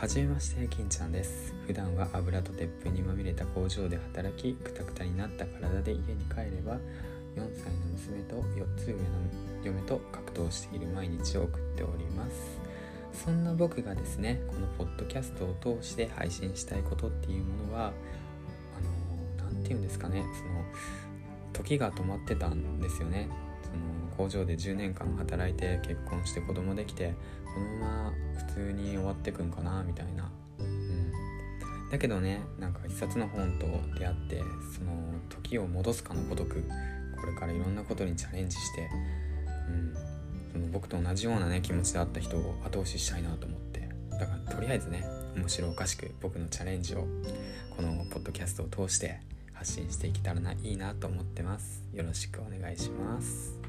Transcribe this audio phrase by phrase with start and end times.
[0.00, 1.54] はじめまして金ちゃんです。
[1.66, 6.78] 普段は油と鉄粉にまみれた工場で働きくたくたになった体で家に帰れば
[7.36, 8.98] 4歳の娘と4つ上の
[9.62, 12.32] 嫁と格闘している毎日を送っております。
[13.12, 17.92] そんな僕がですねこのポッドキャストを通して配信したいことっていうものは
[18.78, 20.64] あの何て言うんですかねその
[21.52, 23.28] 時が止まってたんですよね。
[23.70, 27.14] その工場で10年間働いて結婚して子供できて
[27.44, 28.12] このまま
[28.46, 31.12] 普通に終わってくんかなみたいな、うん、
[31.90, 33.66] だけどねなんか一冊の本と
[33.98, 34.42] 出会って
[34.76, 34.92] その
[35.28, 36.62] 時を戻すかのごとく
[37.18, 38.88] これからいろんなことにチャレンジして、
[39.68, 39.94] うん、
[40.52, 43.70] その僕と同じようなね気持ちであった人を後押ししたいなと思って。
[44.20, 45.02] だからとりあえずね
[45.34, 47.06] 面白おかしく僕のチャレンジを
[47.74, 49.20] このポッドキャストを通して
[49.60, 51.84] 発信していけたらないいなと思ってます。
[51.92, 53.60] よろしくお願いします。